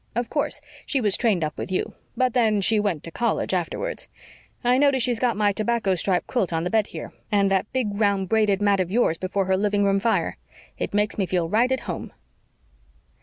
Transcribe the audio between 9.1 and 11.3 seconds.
before her living room fire. It makes me